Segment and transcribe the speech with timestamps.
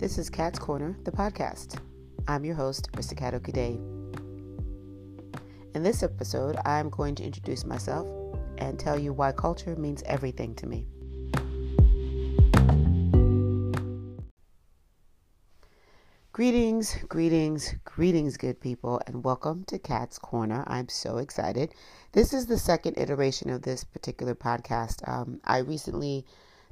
[0.00, 1.78] This is Kat's Korner, the podcast.
[2.26, 3.14] I'm your host, Mr.
[3.14, 3.76] Kat Okide.
[5.74, 8.08] In this episode, I'm going to introduce myself
[8.56, 10.86] and tell you why culture means everything to me.
[16.32, 20.64] Greetings, greetings, greetings, good people, and welcome to Kat's Korner.
[20.66, 21.74] I'm so excited.
[22.12, 25.06] This is the second iteration of this particular podcast.
[25.06, 26.24] Um, I recently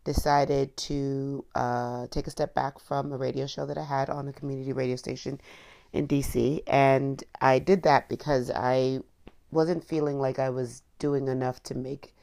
[0.09, 4.27] decided to uh, take a step back from a radio show that I had on
[4.27, 5.39] a community radio station
[5.93, 6.63] in DC.
[6.67, 9.01] And I did that because I
[9.51, 12.15] wasn't feeling like I was doing enough to make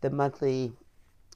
[0.00, 0.72] the monthly,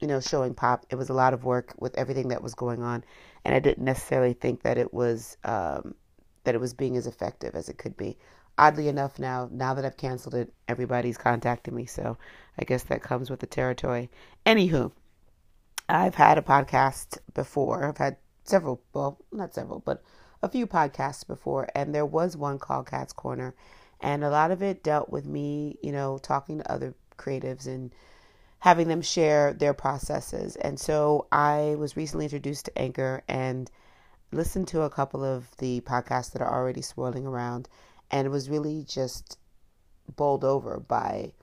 [0.00, 0.86] you know, showing pop.
[0.90, 3.04] It was a lot of work with everything that was going on.
[3.44, 5.94] And I didn't necessarily think that it was um,
[6.42, 8.18] that it was being as effective as it could be.
[8.58, 11.86] Oddly enough, now now that I've canceled it, everybody's contacting me.
[11.86, 12.18] So
[12.58, 14.10] I guess that comes with the territory.
[14.44, 14.90] Anywho,
[15.92, 17.86] I've had a podcast before.
[17.86, 20.02] I've had several, well, not several, but
[20.42, 23.52] a few podcasts before, and there was one called Kat's Korner,
[24.00, 27.92] and a lot of it dealt with me, you know, talking to other creatives and
[28.60, 30.56] having them share their processes.
[30.56, 33.70] And so I was recently introduced to Anchor and
[34.32, 37.68] listened to a couple of the podcasts that are already swirling around,
[38.10, 39.38] and was really just
[40.16, 41.34] bowled over by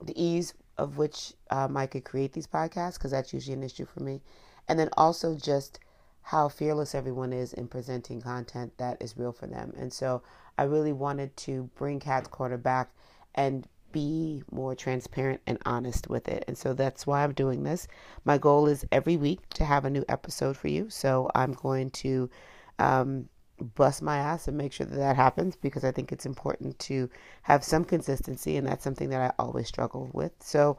[0.00, 3.86] the ease of which um, I could create these podcasts because that's usually an issue
[3.86, 4.20] for me.
[4.68, 5.78] And then also just
[6.22, 9.72] how fearless everyone is in presenting content that is real for them.
[9.76, 10.22] And so
[10.56, 12.90] I really wanted to bring Kat's Korner back
[13.34, 16.44] and be more transparent and honest with it.
[16.48, 17.86] And so that's why I'm doing this.
[18.24, 20.88] My goal is every week to have a new episode for you.
[20.88, 22.30] So I'm going to
[22.78, 23.28] um,
[23.64, 27.08] bust my ass and make sure that that happens because I think it's important to
[27.42, 30.32] have some consistency, and that's something that I always struggle with.
[30.40, 30.78] So,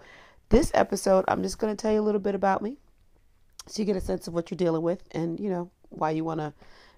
[0.49, 2.77] this episode, I'm just going to tell you a little bit about me
[3.67, 6.23] so you get a sense of what you're dealing with and, you know, why you
[6.23, 6.53] want to,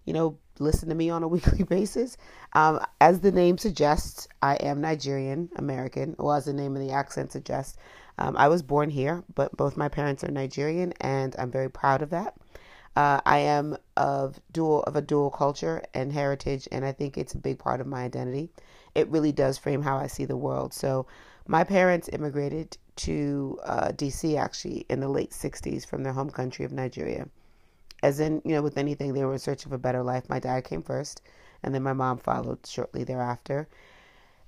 [0.05, 2.17] you know, listen to me on a weekly basis.
[2.53, 6.91] Um, as the name suggests, I am Nigerian American, or as the name of the
[6.91, 7.77] accent suggests.
[8.17, 12.01] Um, I was born here, but both my parents are Nigerian, and I'm very proud
[12.01, 12.35] of that.
[12.95, 17.33] Uh, I am of dual of a dual culture and heritage, and I think it's
[17.33, 18.49] a big part of my identity.
[18.93, 20.73] It really does frame how I see the world.
[20.73, 21.05] So,
[21.47, 26.65] my parents immigrated to uh, DC actually in the late '60s from their home country
[26.65, 27.27] of Nigeria.
[28.03, 30.29] As in, you know, with anything, they were in search of a better life.
[30.29, 31.21] My dad came first,
[31.63, 33.67] and then my mom followed shortly thereafter.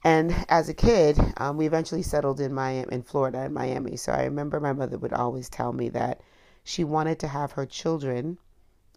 [0.03, 3.97] And as a kid, um, we eventually settled in Miami, in Florida, in Miami.
[3.97, 6.21] So I remember my mother would always tell me that
[6.63, 8.37] she wanted to have her children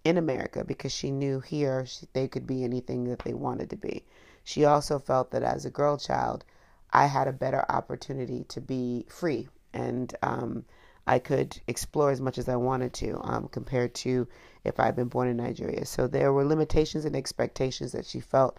[0.05, 4.05] in America because she knew here they could be anything that they wanted to be.
[4.45, 6.45] She also felt that as a girl child,
[6.93, 10.65] I had a better opportunity to be free and um,
[11.07, 14.27] I could explore as much as I wanted to um, compared to
[14.65, 15.85] if I'd been born in Nigeria.
[15.85, 18.59] So there were limitations and expectations that she felt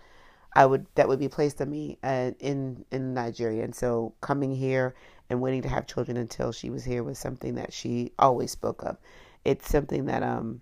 [0.54, 3.64] I would that would be placed on me uh, in in Nigeria.
[3.64, 4.96] And so coming here
[5.30, 8.84] and waiting to have children until she was here was something that she always spoke
[8.84, 8.98] of.
[9.46, 10.62] It's something that um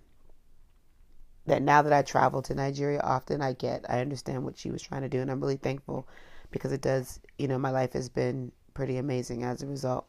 [1.46, 4.82] that now that I travel to Nigeria often I get I understand what she was
[4.82, 6.06] trying to do and I'm really thankful
[6.50, 10.06] because it does you know my life has been pretty amazing as a result.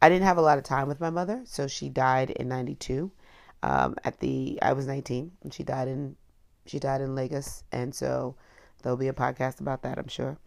[0.00, 3.10] I didn't have a lot of time with my mother, so she died in '92.
[3.62, 6.16] Um, at the I was 19 and she died in
[6.66, 8.36] she died in Lagos, and so
[8.82, 10.38] there'll be a podcast about that, I'm sure.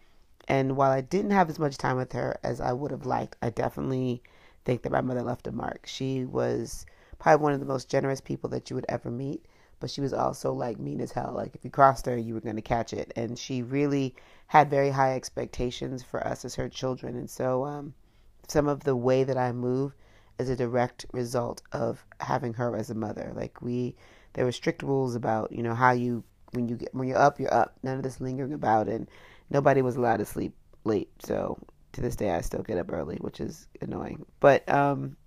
[0.47, 3.38] And while I didn't have as much time with her as I would have liked,
[3.41, 4.23] I definitely
[4.66, 5.85] think that my mother left a mark.
[5.85, 6.85] She was
[7.19, 9.46] probably one of the most generous people that you would ever meet,
[9.79, 11.34] but she was also like mean as hell.
[11.34, 13.12] Like if you crossed her, you were going to catch it.
[13.16, 14.16] And she really
[14.47, 17.16] had very high expectations for us as her children.
[17.16, 17.94] And so um,
[18.47, 19.94] some of the way that I move
[20.38, 23.31] is a direct result of having her as a mother.
[23.35, 23.95] Like we,
[24.34, 27.40] there were strict rules about you know how you when you get when you're up,
[27.40, 27.78] you're up.
[27.84, 29.07] None of this lingering about, and
[29.50, 31.09] nobody was allowed to sleep late.
[31.19, 31.59] So
[31.94, 34.25] to this day, I still get up early, which is annoying.
[34.40, 35.17] But um,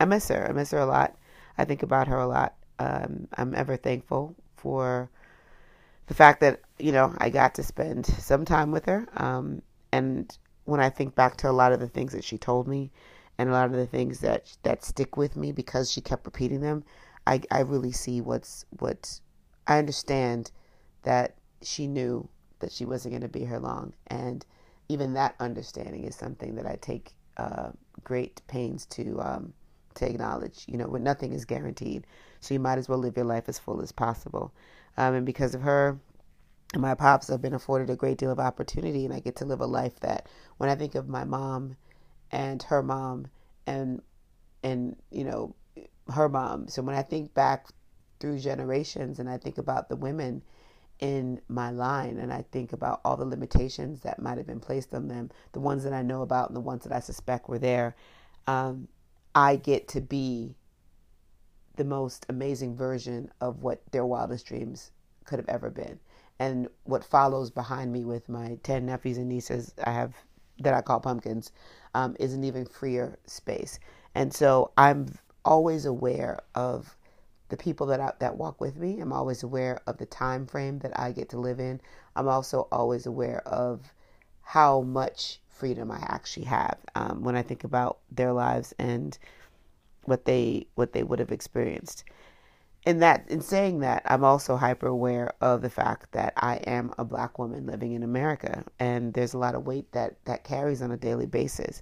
[0.00, 0.48] I miss her.
[0.48, 1.16] I miss her a lot.
[1.58, 2.54] I think about her a lot.
[2.82, 5.08] Um, I'm ever thankful for
[6.06, 9.06] the fact that you know I got to spend some time with her.
[9.16, 9.62] Um,
[9.92, 12.90] and when I think back to a lot of the things that she told me,
[13.38, 16.60] and a lot of the things that that stick with me because she kept repeating
[16.60, 16.84] them,
[17.26, 19.20] I I really see what's what
[19.66, 20.50] I understand
[21.02, 23.92] that she knew that she wasn't going to be here long.
[24.08, 24.44] And
[24.88, 27.70] even that understanding is something that I take uh,
[28.04, 29.52] great pains to um,
[29.96, 30.64] to acknowledge.
[30.66, 32.06] You know, when nothing is guaranteed,
[32.40, 34.52] so you might as well live your life as full as possible.
[34.96, 35.98] Um, and because of her,
[36.76, 39.60] my pops have been afforded a great deal of opportunity, and I get to live
[39.60, 40.28] a life that,
[40.58, 41.76] when I think of my mom
[42.30, 43.26] and her mom,
[43.66, 44.02] and
[44.62, 45.54] and you know
[46.12, 47.68] her mom, so when I think back
[48.20, 50.42] through generations and I think about the women
[51.00, 54.94] in my line and I think about all the limitations that might have been placed
[54.94, 57.58] on them, the ones that I know about and the ones that I suspect were
[57.58, 57.96] there,
[58.46, 58.86] um,
[59.34, 60.56] I get to be
[61.76, 64.90] the most amazing version of what their wildest dreams
[65.24, 65.98] could have ever been.
[66.38, 70.14] And what follows behind me with my 10 nephews and nieces I have
[70.60, 71.52] that I call pumpkins
[71.94, 73.78] um, is an even freer space.
[74.14, 75.06] And so I'm
[75.44, 76.96] always aware of
[77.48, 79.00] the people that I, that walk with me.
[79.00, 81.80] I'm always aware of the time frame that I get to live in.
[82.16, 83.92] I'm also always aware of
[84.42, 89.16] how much freedom I actually have um, when I think about their lives and
[90.06, 92.02] what they what they would have experienced.
[92.84, 96.92] In that, in saying that, I'm also hyper aware of the fact that I am
[96.98, 100.82] a black woman living in America, and there's a lot of weight that that carries
[100.82, 101.80] on a daily basis.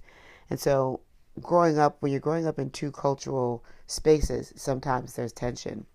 [0.51, 0.99] And so,
[1.41, 5.87] growing up, when you're growing up in two cultural spaces, sometimes there's tension.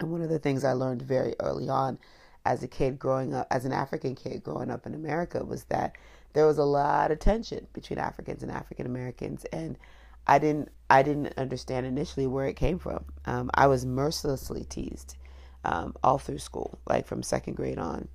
[0.00, 1.98] And one of the things I learned very early on
[2.44, 5.96] as a kid growing up, as an African kid growing up in America, was that
[6.36, 9.46] there was a lot of tension between Africans and African Americans.
[9.46, 9.78] And
[10.26, 13.06] I didn't I didn't understand initially where it came from.
[13.24, 15.16] Um, I was mercilessly teased
[15.64, 18.08] um, all through school, like from second grade on,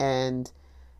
[0.00, 0.50] and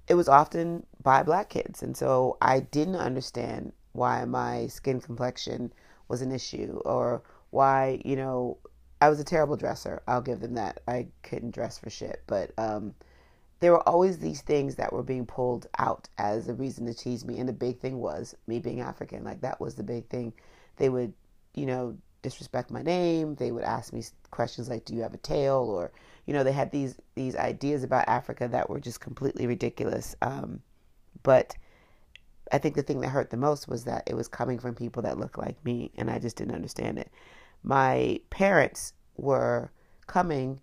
[0.06, 5.72] it was often by black kids, and so I didn't understand why my skin complexion
[6.06, 8.58] was an issue or why you know
[9.00, 10.02] I was a terrible dresser.
[10.06, 10.82] I'll give them that.
[10.86, 12.94] I couldn't dress for shit, but um,
[13.60, 17.24] there were always these things that were being pulled out as a reason to tease
[17.24, 17.38] me.
[17.38, 19.22] And the big thing was me being African.
[19.22, 20.32] Like that was the big thing.
[20.76, 21.12] They would,
[21.54, 23.34] you know, disrespect my name.
[23.34, 25.92] They would ask me questions like, "Do you have a tail?" Or,
[26.26, 30.16] you know, they had these these ideas about Africa that were just completely ridiculous.
[30.22, 30.62] Um,
[31.22, 31.54] but
[32.50, 35.02] I think the thing that hurt the most was that it was coming from people
[35.02, 37.10] that looked like me, and I just didn't understand it.
[37.62, 39.70] My parents were
[40.06, 40.60] coming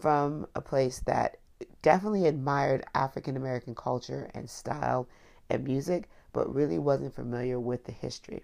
[0.00, 1.36] from a place that
[1.82, 5.08] definitely admired African American culture and style
[5.50, 8.42] and music, but really wasn't familiar with the history.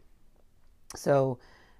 [0.94, 1.38] So,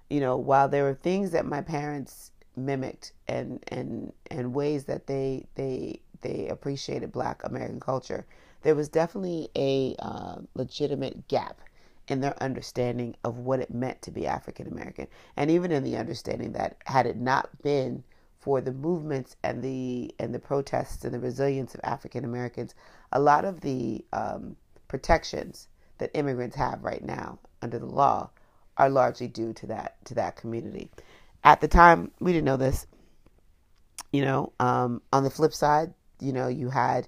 [0.09, 5.07] you know, while there were things that my parents mimicked and and and ways that
[5.07, 8.25] they they they appreciated Black American culture,
[8.61, 11.61] there was definitely a uh, legitimate gap
[12.07, 15.07] in their understanding of what it meant to be African American,
[15.37, 18.03] and even in the understanding that had it not been
[18.49, 22.73] for the movements and the and the protests and the resilience of African Americans,
[23.11, 24.55] a lot of the um,
[24.87, 25.67] protections
[25.99, 28.27] that immigrants have right now under the law
[28.75, 30.89] are largely due to that to that community.
[31.43, 32.87] At the time, we didn't know this.
[34.11, 37.07] You know, um, on the flip side, you know, you had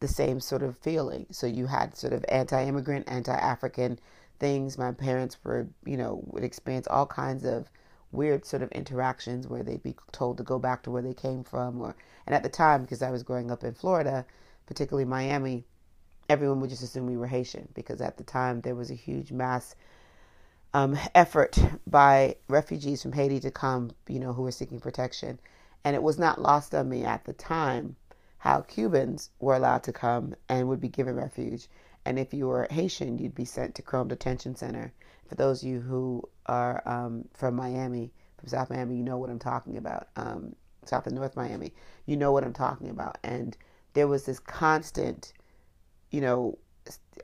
[0.00, 1.26] the same sort of feeling.
[1.30, 4.00] So you had sort of anti-immigrant, anti-African
[4.40, 4.76] things.
[4.76, 7.70] My parents were, you know, would experience all kinds of
[8.12, 11.44] weird sort of interactions where they'd be told to go back to where they came
[11.44, 11.94] from or
[12.26, 14.24] and at the time because I was growing up in Florida,
[14.66, 15.64] particularly Miami,
[16.28, 19.32] everyone would just assume we were Haitian because at the time there was a huge
[19.32, 19.74] mass
[20.72, 25.40] um, effort by refugees from Haiti to come, you know, who were seeking protection.
[25.84, 27.96] And it was not lost on me at the time
[28.38, 31.68] how Cubans were allowed to come and would be given refuge.
[32.04, 34.92] And if you were Haitian, you'd be sent to Krome Detention Center
[35.30, 39.30] for those of you who are um, from Miami, from South Miami, you know what
[39.30, 40.08] I'm talking about.
[40.16, 41.72] Um, South and North Miami,
[42.04, 43.16] you know what I'm talking about.
[43.22, 43.56] And
[43.92, 45.32] there was this constant,
[46.10, 46.58] you know,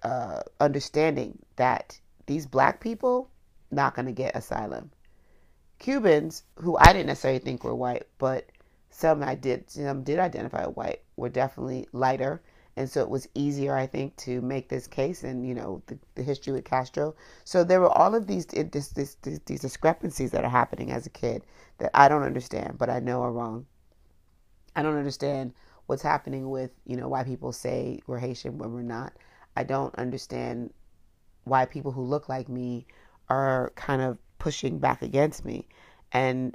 [0.04, 3.28] uh, understanding that these black people
[3.72, 4.92] not going to get asylum.
[5.80, 8.46] Cubans, who I didn't necessarily think were white, but
[8.90, 12.40] some I did, some did identify as white, were definitely lighter
[12.76, 15.99] and so it was easier, I think, to make this case, and you know the,
[16.14, 17.14] the history with Castro.
[17.45, 21.06] So there were all of these this, this, this, these discrepancies that are happening as
[21.06, 21.42] a kid
[21.78, 23.66] that I don't understand, but I know are wrong.
[24.75, 25.54] I don't understand
[25.87, 29.14] what's happening with you know why people say we're Haitian when we're not.
[29.56, 30.75] I don't understand
[31.45, 32.87] why people who look like me
[33.30, 35.66] are kind of pushing back against me,
[36.12, 36.54] and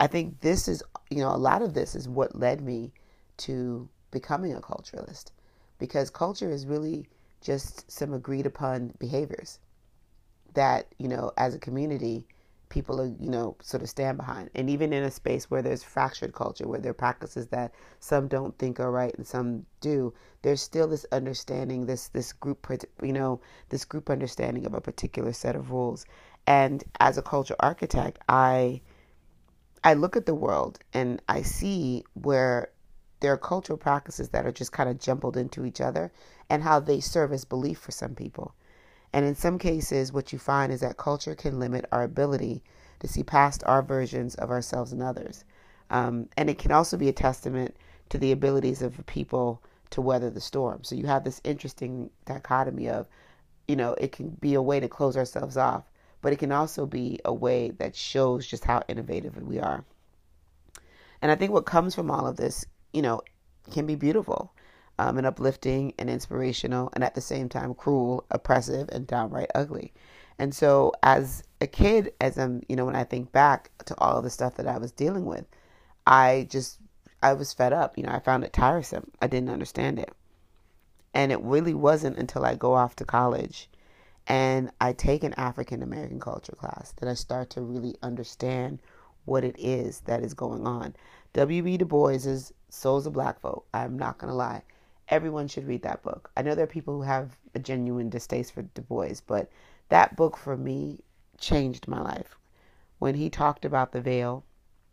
[0.00, 2.92] I think this is you know a lot of this is what led me
[3.38, 5.32] to becoming a culturalist
[5.78, 7.08] because culture is really
[7.40, 9.58] just some agreed upon behaviors
[10.54, 12.26] that, you know, as a community,
[12.68, 14.50] people are, you know, sort of stand behind.
[14.54, 18.26] And even in a space where there's fractured culture, where there are practices that some
[18.26, 22.66] don't think are right and some do, there's still this understanding, this this group,
[23.02, 26.06] you know, this group understanding of a particular set of rules.
[26.46, 28.80] And as a culture architect, I
[29.84, 32.70] I look at the world and I see where
[33.20, 36.12] there are cultural practices that are just kind of jumbled into each other
[36.50, 38.54] and how they serve as belief for some people.
[39.12, 42.62] And in some cases, what you find is that culture can limit our ability
[43.00, 45.44] to see past our versions of ourselves and others.
[45.90, 47.76] Um, and it can also be a testament
[48.08, 50.84] to the abilities of people to weather the storm.
[50.84, 53.06] So you have this interesting dichotomy of,
[53.68, 55.84] you know, it can be a way to close ourselves off,
[56.22, 59.84] but it can also be a way that shows just how innovative we are.
[61.22, 62.66] And I think what comes from all of this,
[62.96, 63.20] you know,
[63.70, 64.54] can be beautiful
[64.98, 69.92] um, and uplifting and inspirational, and at the same time cruel, oppressive, and downright ugly.
[70.38, 74.16] And so, as a kid, as I'm, you know, when I think back to all
[74.16, 75.44] of the stuff that I was dealing with,
[76.06, 76.78] I just,
[77.22, 77.98] I was fed up.
[77.98, 79.10] You know, I found it tiresome.
[79.20, 80.10] I didn't understand it.
[81.12, 83.68] And it really wasn't until I go off to college
[84.26, 88.80] and I take an African American culture class that I start to really understand
[89.26, 90.94] what it is that is going on.
[91.34, 91.76] W.B.
[91.76, 94.62] Du Bois's Souls of Black Folk, I'm not going to lie,
[95.08, 96.30] everyone should read that book.
[96.36, 99.50] I know there are people who have a genuine distaste for Du Bois, but
[99.88, 101.00] that book for me
[101.38, 102.36] changed my life.
[102.98, 104.44] When he talked about the veil,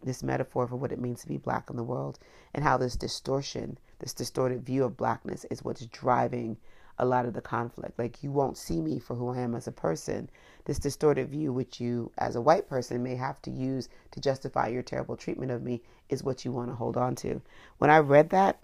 [0.02, 2.20] this metaphor for what it means to be black in the world,
[2.54, 6.58] and how this distortion, this distorted view of blackness is what's driving
[7.00, 7.98] a lot of the conflict.
[7.98, 10.30] Like, you won't see me for who I am as a person.
[10.66, 14.68] This distorted view, which you, as a white person, may have to use to justify
[14.68, 17.42] your terrible treatment of me, is what you want to hold on to.
[17.80, 18.60] When I read that,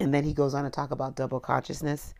[0.00, 2.14] and then he goes on to talk about double consciousness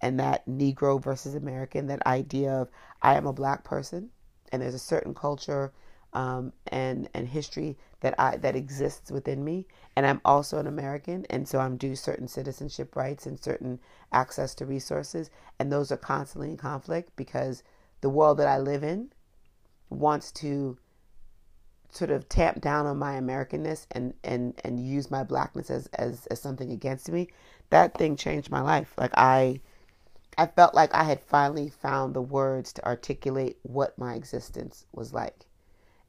[0.00, 2.70] and that Negro versus American, that idea of
[3.02, 4.10] I am a black person
[4.50, 5.72] and there's a certain culture
[6.18, 11.24] um, and and history that I that exists within me, and I'm also an American,
[11.30, 13.78] and so I'm due certain citizenship rights and certain
[14.12, 17.62] access to resources, and those are constantly in conflict because
[18.00, 19.12] the world that I live in
[19.90, 20.76] wants to
[21.90, 26.26] sort of tamp down on my Americanness and and and use my blackness as as
[26.26, 27.28] as something against me,
[27.70, 28.92] that thing changed my life.
[28.98, 29.60] Like I
[30.36, 35.12] I felt like I had finally found the words to articulate what my existence was
[35.12, 35.47] like.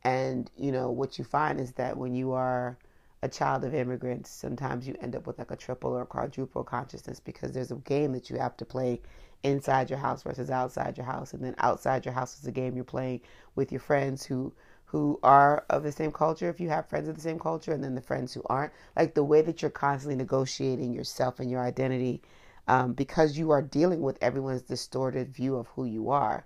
[0.04, 2.78] And you know, what you find is that when you are
[3.22, 7.20] a child of immigrants, sometimes you end up with like a triple or quadruple consciousness
[7.20, 9.02] because there's a game that you have to play
[9.44, 12.76] inside your house versus outside your house, and then outside your house is a game
[12.76, 13.22] you're playing
[13.56, 14.54] with your friends who
[14.86, 17.84] who are of the same culture, if you have friends of the same culture, and
[17.84, 18.74] then the friends who aren't.
[18.96, 22.24] Like the way that you're constantly negotiating yourself and your identity
[22.68, 26.46] um, because you are dealing with everyone's distorted view of who you are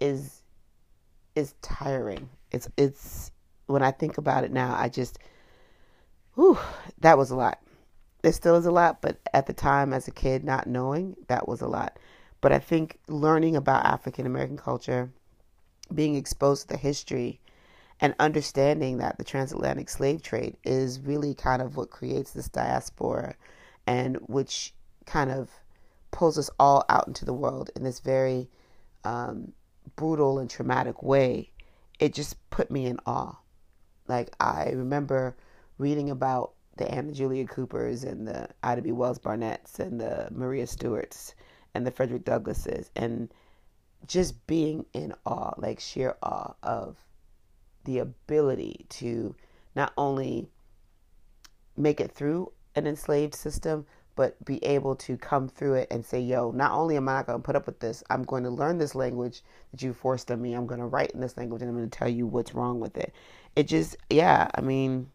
[0.00, 0.42] is
[1.36, 2.28] is tiring.
[2.50, 3.30] It's it's
[3.66, 5.18] when I think about it now, I just
[6.34, 6.58] whew,
[7.00, 7.60] that was a lot.
[8.22, 11.46] It still is a lot, but at the time as a kid not knowing, that
[11.46, 11.98] was a lot.
[12.40, 15.12] But I think learning about African American culture,
[15.94, 17.40] being exposed to the history
[18.00, 23.34] and understanding that the transatlantic slave trade is really kind of what creates this diaspora
[23.86, 24.74] and which
[25.06, 25.50] kind of
[26.10, 28.48] pulls us all out into the world in this very
[29.04, 29.52] um,
[29.94, 31.50] brutal and traumatic way,
[31.98, 33.36] it just put me in awe.
[34.08, 35.36] Like, I remember
[35.78, 38.92] reading about the Anna Julia Coopers and the Ida B.
[38.92, 41.34] Wells Barnetts and the Maria Stewarts
[41.74, 43.32] and the Frederick Douglasses and
[44.06, 46.96] just being in awe, like sheer awe of
[47.84, 49.34] the ability to
[49.74, 50.48] not only
[51.76, 56.18] make it through an enslaved system, but be able to come through it and say,
[56.18, 58.50] yo, not only am I not going to put up with this, I'm going to
[58.50, 60.54] learn this language that you forced on me.
[60.54, 62.80] I'm going to write in this language and I'm going to tell you what's wrong
[62.80, 63.14] with it.
[63.54, 65.10] It just, yeah, I mean,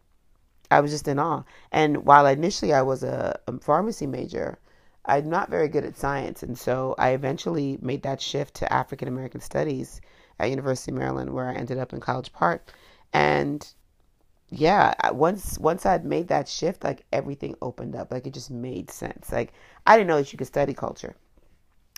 [0.70, 1.42] I was just in awe.
[1.72, 4.58] And while initially I was a, a pharmacy major,
[5.04, 6.44] I'm not very good at science.
[6.44, 10.00] And so I eventually made that shift to African American studies
[10.38, 12.72] at University of Maryland, where I ended up in College Park.
[13.12, 13.66] And
[14.54, 18.12] yeah, once once I'd made that shift, like everything opened up.
[18.12, 19.32] Like it just made sense.
[19.32, 19.54] Like
[19.86, 21.16] I didn't know that you could study culture,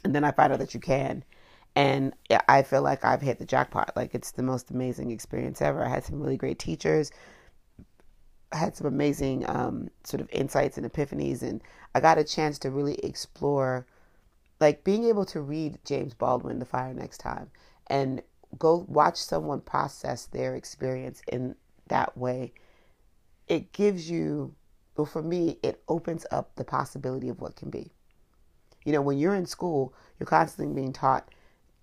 [0.04, 1.24] and then I found out that you can,
[1.74, 2.14] and
[2.48, 3.92] I feel like I've hit the jackpot.
[3.96, 5.84] Like it's the most amazing experience ever.
[5.84, 7.10] I had some really great teachers.
[8.52, 11.60] I had some amazing um, sort of insights and epiphanies, and
[11.92, 13.84] I got a chance to really explore,
[14.60, 17.50] like being able to read James Baldwin, The Fire Next Time,
[17.88, 18.22] and
[18.60, 21.56] go watch someone process their experience in
[21.88, 22.52] that way.
[23.48, 24.54] It gives you,
[24.96, 27.92] well, for me, it opens up the possibility of what can be.
[28.84, 31.28] You know, when you're in school, you're constantly being taught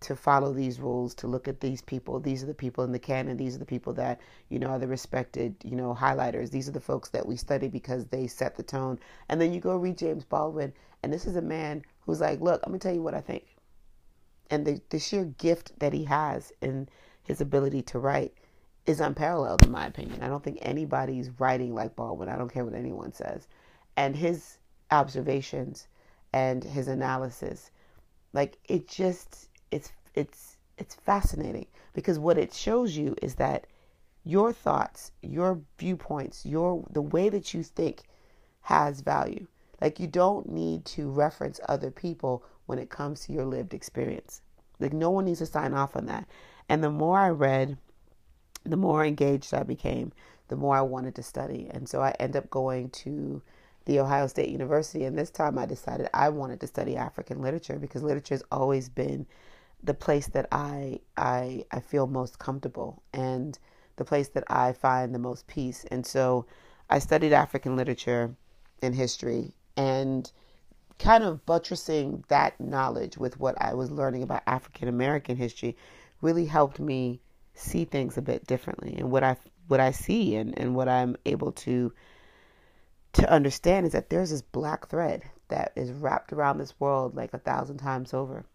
[0.02, 2.20] to follow these rules, to look at these people.
[2.20, 3.38] These are the people in the canon.
[3.38, 6.50] These are the people that, you know, are the respected, you know, highlighters.
[6.50, 9.00] These are the folks that we study because they set the tone.
[9.30, 12.62] And then you go read James Baldwin, and this is a man who's like, look,
[12.64, 13.46] I'm going to tell you what I think
[14.52, 16.88] and the, the sheer gift that he has in
[17.24, 18.34] his ability to write
[18.86, 20.22] is unparalleled in my opinion.
[20.22, 22.30] I don't think anybody's writing like Baldwin.
[22.30, 23.48] I don't care what anyone says.
[23.96, 24.58] And his
[24.90, 25.88] observations
[26.34, 27.72] and his analysis,
[28.34, 33.68] like it just it's it's it's fascinating because what it shows you is that
[34.24, 38.04] your thoughts, your viewpoints, your the way that you think
[38.62, 39.48] has value.
[39.80, 44.42] Like you don't need to reference other people when it comes to your lived experience.
[44.80, 46.28] Like no one needs to sign off on that.
[46.70, 47.78] And the more I read,
[48.64, 50.12] the more engaged I became,
[50.48, 51.68] the more I wanted to study.
[51.72, 53.42] And so I end up going to
[53.86, 55.06] the Ohio State University.
[55.06, 58.90] And this time I decided I wanted to study African literature because literature has always
[58.90, 59.26] been
[59.84, 63.58] the place that I I I feel most comfortable and
[63.96, 65.86] the place that I find the most peace.
[65.90, 66.46] And so
[66.90, 68.36] I studied African literature
[68.82, 70.32] and history and
[71.00, 75.76] kind of buttressing that knowledge with what I was learning about African American history
[76.22, 77.20] really helped me
[77.62, 79.38] see things a bit differently and what I
[79.68, 81.94] what I see and, and what I'm able to
[83.14, 87.34] to understand is that there's this black thread that is wrapped around this world like
[87.34, 88.46] a thousand times over.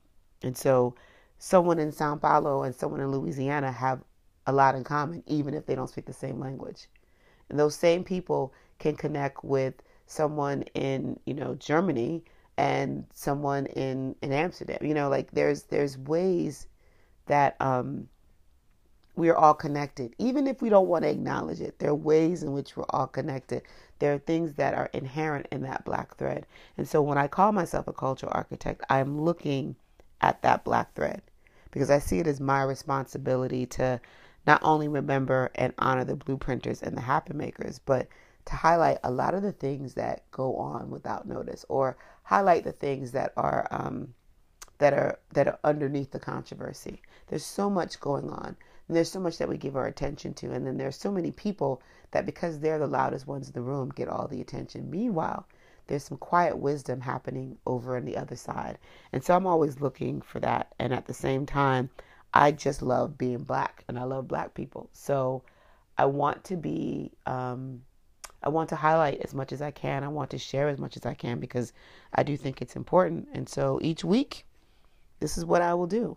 [0.42, 0.94] And so
[1.38, 4.00] someone in Sao Paulo and someone in Louisiana have
[4.46, 6.88] a lot in common, even if they don't speak the same language.
[7.48, 9.74] And those same people can connect with
[10.06, 12.24] someone in, you know, Germany
[12.56, 14.78] and someone in, in Amsterdam.
[14.82, 16.66] You know, like there's there's ways
[17.26, 18.08] that um
[19.16, 20.14] we are all connected.
[20.18, 23.06] Even if we don't want to acknowledge it, there are ways in which we're all
[23.06, 23.62] connected.
[23.98, 26.46] There are things that are inherent in that black thread.
[26.76, 29.74] And so when I call myself a cultural architect, I'm looking
[30.20, 31.22] at that black thread
[31.70, 34.00] because I see it as my responsibility to
[34.46, 38.06] not only remember and honor the blueprinters and the happen makers, but
[38.44, 42.72] to highlight a lot of the things that go on without notice or highlight the
[42.72, 44.14] things that are um,
[44.78, 47.02] that are that are underneath the controversy.
[47.28, 48.56] There's so much going on.
[48.88, 50.52] And there's so much that we give our attention to.
[50.52, 53.90] And then there's so many people that because they're the loudest ones in the room
[53.94, 54.90] get all the attention.
[54.90, 55.46] Meanwhile,
[55.86, 58.78] there's some quiet wisdom happening over on the other side.
[59.12, 60.72] And so I'm always looking for that.
[60.78, 61.90] And at the same time,
[62.34, 64.88] I just love being black and I love black people.
[64.92, 65.42] So
[65.98, 67.82] I want to be, um,
[68.42, 70.04] I want to highlight as much as I can.
[70.04, 71.72] I want to share as much as I can because
[72.12, 73.28] I do think it's important.
[73.32, 74.44] And so each week,
[75.20, 76.16] this is what I will do.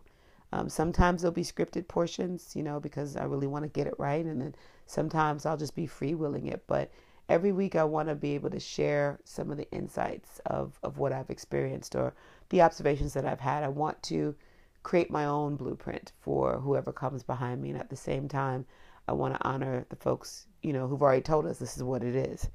[0.52, 3.94] Um, sometimes there'll be scripted portions, you know, because I really want to get it
[3.98, 4.26] right.
[4.26, 4.56] And then
[4.88, 6.64] sometimes I'll just be freewheeling it.
[6.66, 6.92] But
[7.28, 10.98] every week I want to be able to share some of the insights of, of
[10.98, 12.16] what I've experienced or
[12.50, 13.64] the observations that I've had.
[13.64, 14.36] I want to
[14.82, 17.70] create my own blueprint for whoever comes behind me.
[17.70, 18.66] And at the same time,
[19.08, 22.04] I want to honor the folks, you know, who've already told us this is what
[22.04, 22.50] it is.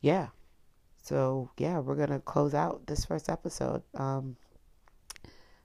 [0.00, 0.28] Yeah.
[1.02, 3.82] So, yeah, we're going to close out this first episode.
[3.94, 4.36] Um,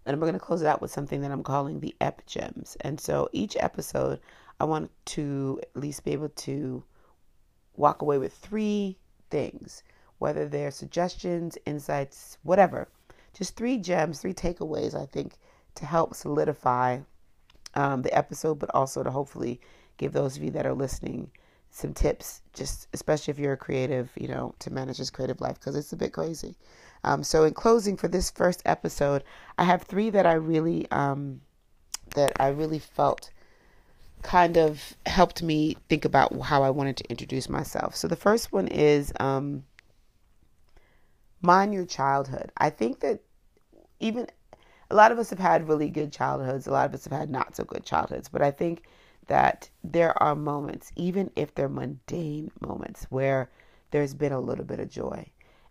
[0.06, 2.78] and we're going to close it out with something that I'm calling the Ep Gems.
[2.82, 4.20] And so each episode,
[4.60, 6.84] I want to at least be able to
[7.76, 8.98] walk away with three
[9.30, 9.84] things,
[10.20, 12.88] whether they're suggestions, insights, whatever.
[13.34, 15.38] Just three gems, three takeaways, I think,
[15.76, 17.00] to help solidify
[17.74, 19.60] um, the episode, but also to hopefully
[19.98, 21.32] give those of you that are listening
[21.72, 25.60] some tips, just especially if you're a creative, you know, to manage this creative life
[25.60, 26.56] because it's a bit crazy.
[27.04, 29.24] Um, so, in closing for this first episode,
[29.58, 31.42] I have three that I really um,
[32.16, 33.32] that I really felt
[34.22, 37.96] kind of helped me think about how I wanted to introduce myself.
[37.96, 39.64] So, the first one is um,
[41.42, 42.52] mind your childhood.
[42.58, 43.20] I think that
[44.00, 44.28] even
[44.90, 46.68] a lot of us have had really good childhoods.
[46.68, 48.84] A lot of us have had not so good childhoods, but I think
[49.28, 53.50] that there are moments, even if they're mundane moments, where
[53.92, 55.26] there's been a little bit of joy.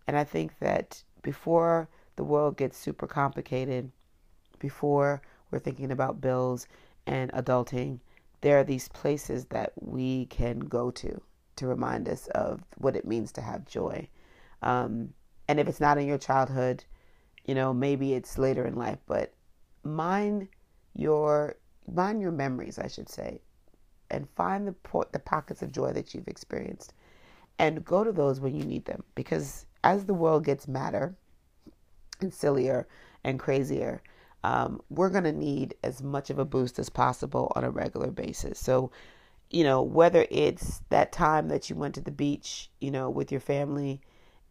[0.07, 3.91] And I think that before the world gets super complicated,
[4.59, 6.67] before we're thinking about bills
[7.07, 7.99] and adulting,
[8.41, 11.19] there are these places that we can go to
[11.55, 14.07] to remind us of what it means to have joy.
[14.61, 15.13] Um,
[15.47, 16.83] and if it's not in your childhood,
[17.45, 19.33] you know, maybe it's later in life, but
[19.83, 20.47] mind
[20.95, 21.55] your
[21.93, 23.41] mind your memories, I should say,
[24.09, 26.93] and find the po- the pockets of joy that you've experienced,
[27.59, 29.03] and go to those when you need them.
[29.15, 31.15] Because as the world gets madder
[32.21, 32.87] and sillier
[33.23, 34.01] and crazier,
[34.43, 38.11] um, we're going to need as much of a boost as possible on a regular
[38.11, 38.59] basis.
[38.59, 38.91] So,
[39.49, 43.31] you know, whether it's that time that you went to the beach, you know, with
[43.31, 44.01] your family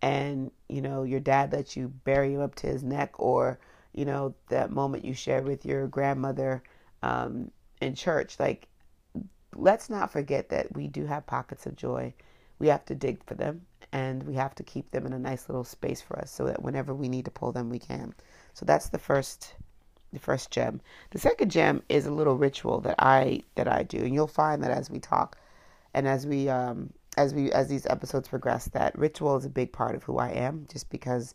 [0.00, 3.58] and, you know, your dad let you bury him up to his neck, or,
[3.92, 6.62] you know, that moment you shared with your grandmother
[7.02, 8.68] um, in church, like,
[9.54, 12.14] let's not forget that we do have pockets of joy.
[12.58, 15.48] We have to dig for them and we have to keep them in a nice
[15.48, 18.14] little space for us so that whenever we need to pull them we can.
[18.55, 19.55] So that's the first
[20.12, 20.81] the first gem.
[21.11, 24.62] The second gem is a little ritual that i that i do and you'll find
[24.62, 25.38] that as we talk
[25.94, 29.72] and as we um as we as these episodes progress that ritual is a big
[29.72, 31.35] part of who i am just because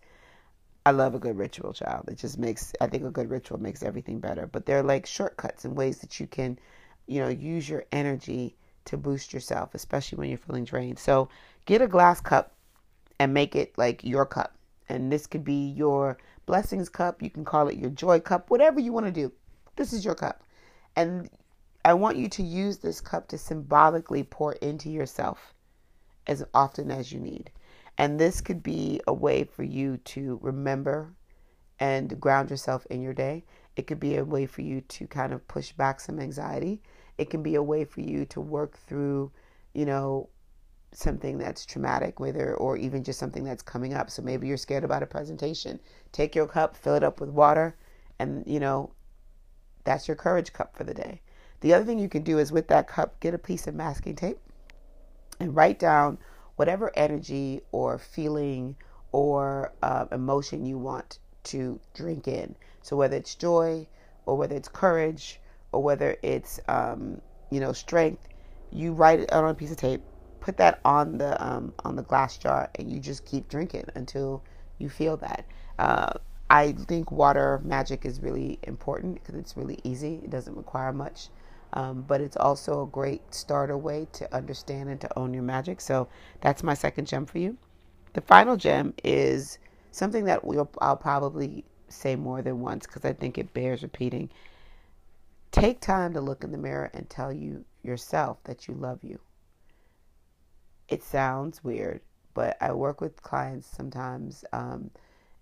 [0.85, 2.05] i love a good ritual child.
[2.09, 4.47] It just makes i think a good ritual makes everything better.
[4.47, 6.57] But they're like shortcuts and ways that you can
[7.07, 8.55] you know, use your energy
[8.87, 10.99] to boost yourself, especially when you're feeling drained.
[10.99, 11.29] So
[11.65, 12.53] get a glass cup
[13.19, 14.55] and make it like your cup.
[14.89, 17.21] And this could be your blessings cup.
[17.21, 19.31] You can call it your joy cup, whatever you want to do.
[19.75, 20.43] This is your cup.
[20.95, 21.29] And
[21.85, 25.53] I want you to use this cup to symbolically pour into yourself
[26.25, 27.51] as often as you need.
[27.97, 31.13] And this could be a way for you to remember
[31.79, 33.45] and ground yourself in your day.
[33.75, 36.81] It could be a way for you to kind of push back some anxiety.
[37.17, 39.31] It can be a way for you to work through,
[39.73, 40.29] you know,
[40.91, 44.09] something that's traumatic, whether or even just something that's coming up.
[44.09, 45.79] So maybe you're scared about a presentation.
[46.11, 47.75] Take your cup, fill it up with water,
[48.19, 48.91] and you know,
[49.83, 51.21] that's your courage cup for the day.
[51.61, 54.15] The other thing you can do is with that cup, get a piece of masking
[54.15, 54.39] tape
[55.39, 56.17] and write down
[56.55, 58.75] whatever energy or feeling
[59.11, 62.55] or uh, emotion you want to drink in.
[62.81, 63.87] So whether it's joy
[64.25, 65.39] or whether it's courage
[65.71, 68.27] or whether it's um, you know strength,
[68.71, 70.01] you write it out on a piece of tape,
[70.39, 74.43] put that on the um, on the glass jar, and you just keep drinking until
[74.79, 75.45] you feel that.
[75.79, 76.13] Uh,
[76.49, 80.21] I think water magic is really important because it's really easy.
[80.23, 81.29] It doesn't require much.
[81.73, 85.81] Um, but it's also a great starter way to understand and to own your magic.
[85.81, 86.07] So
[86.39, 87.57] that's my second gem for you.
[88.13, 89.59] The final gem is
[89.91, 94.29] something that we'll, I'll probably say more than once because I think it bears repeating.
[95.51, 99.19] Take time to look in the mirror and tell you yourself that you love you.
[100.87, 102.01] It sounds weird,
[102.33, 104.91] but I work with clients sometimes, um,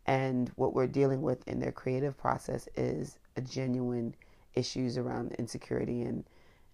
[0.05, 4.15] and what we're dealing with in their creative process is a genuine
[4.53, 6.23] issues around insecurity and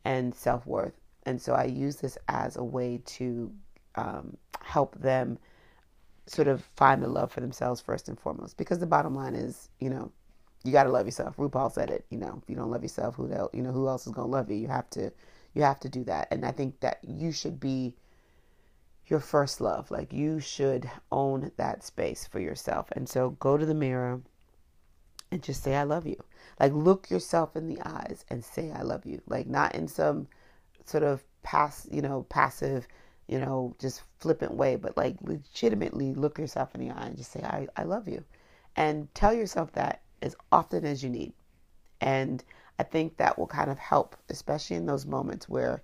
[0.06, 0.94] and self worth.
[1.24, 3.52] And so I use this as a way to
[3.96, 5.38] um, help them
[6.26, 8.58] sort of find the love for themselves first and foremost.
[8.58, 10.12] Because the bottom line is, you know,
[10.64, 11.38] you got to love yourself.
[11.38, 12.06] RuPaul said it.
[12.10, 14.28] You know, if you don't love yourself, who else, you know, who else is gonna
[14.28, 14.58] love you?
[14.58, 15.12] You have to,
[15.54, 16.28] you have to do that.
[16.32, 17.96] And I think that you should be
[19.08, 19.92] your first love.
[19.92, 22.88] Like you should own that space for yourself.
[22.94, 24.22] And so go to the mirror
[25.32, 26.24] and just say I love you.
[26.60, 29.22] Like look yourself in the eyes and say I love you.
[29.28, 30.28] Like not in some
[30.86, 32.88] sort of pass, you know, passive,
[33.28, 37.32] you know, just flippant way, but like legitimately look yourself in the eye and just
[37.32, 38.24] say I I love you.
[38.76, 41.34] And tell yourself that as often as you need.
[42.00, 42.44] And
[42.80, 45.82] I think that will kind of help, especially in those moments where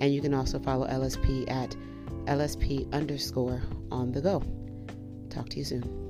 [0.00, 1.74] And you can also follow LSP at
[2.26, 4.42] LSP underscore on the go.
[5.30, 6.05] Talk to you soon.